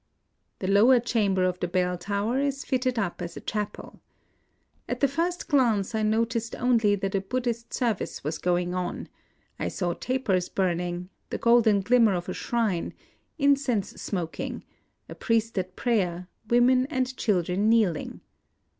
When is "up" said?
2.97-3.21